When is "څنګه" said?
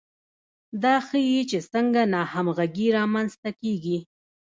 1.71-2.01